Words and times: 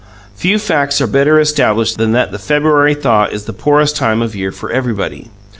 Few 0.35 0.57
facts 0.57 0.99
are 0.99 1.05
better 1.05 1.39
established 1.39 1.99
than 1.99 2.11
that 2.13 2.31
the 2.31 2.39
February 2.39 2.95
thaw 2.95 3.25
is 3.25 3.45
the 3.45 3.53
poorest 3.53 3.95
time 3.95 4.23
of 4.23 4.35
year 4.35 4.51
for 4.51 4.71
everybody. 4.71 5.29